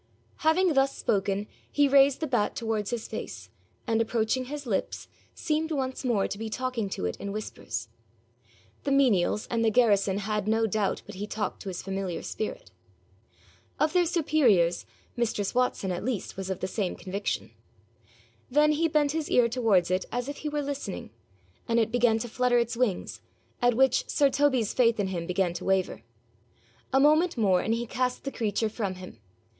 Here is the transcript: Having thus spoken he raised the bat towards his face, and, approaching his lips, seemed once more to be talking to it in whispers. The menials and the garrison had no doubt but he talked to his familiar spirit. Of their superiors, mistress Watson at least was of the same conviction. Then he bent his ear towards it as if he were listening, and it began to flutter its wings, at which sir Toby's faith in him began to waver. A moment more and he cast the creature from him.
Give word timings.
Having 0.37 0.73
thus 0.73 0.97
spoken 0.97 1.45
he 1.71 1.87
raised 1.87 2.21
the 2.21 2.25
bat 2.25 2.55
towards 2.55 2.89
his 2.89 3.07
face, 3.07 3.51
and, 3.85 4.01
approaching 4.01 4.45
his 4.45 4.65
lips, 4.65 5.07
seemed 5.35 5.71
once 5.71 6.03
more 6.03 6.27
to 6.27 6.39
be 6.39 6.49
talking 6.49 6.89
to 6.89 7.05
it 7.05 7.15
in 7.17 7.31
whispers. 7.31 7.87
The 8.83 8.89
menials 8.91 9.45
and 9.51 9.63
the 9.63 9.69
garrison 9.69 10.17
had 10.17 10.47
no 10.47 10.65
doubt 10.65 11.03
but 11.05 11.13
he 11.13 11.27
talked 11.27 11.61
to 11.61 11.69
his 11.69 11.83
familiar 11.83 12.23
spirit. 12.23 12.71
Of 13.79 13.93
their 13.93 14.07
superiors, 14.07 14.87
mistress 15.15 15.53
Watson 15.53 15.91
at 15.91 16.03
least 16.03 16.35
was 16.35 16.49
of 16.49 16.61
the 16.61 16.67
same 16.67 16.95
conviction. 16.95 17.51
Then 18.49 18.71
he 18.71 18.87
bent 18.87 19.11
his 19.11 19.29
ear 19.29 19.47
towards 19.47 19.91
it 19.91 20.05
as 20.11 20.27
if 20.27 20.37
he 20.37 20.49
were 20.49 20.63
listening, 20.63 21.11
and 21.67 21.79
it 21.79 21.91
began 21.91 22.17
to 22.17 22.27
flutter 22.27 22.57
its 22.57 22.75
wings, 22.75 23.21
at 23.61 23.75
which 23.75 24.09
sir 24.09 24.31
Toby's 24.31 24.73
faith 24.73 24.99
in 24.99 25.09
him 25.09 25.27
began 25.27 25.53
to 25.53 25.65
waver. 25.65 26.01
A 26.91 26.99
moment 26.99 27.37
more 27.37 27.61
and 27.61 27.75
he 27.75 27.85
cast 27.85 28.23
the 28.23 28.31
creature 28.31 28.67
from 28.67 28.95
him. 28.95 29.19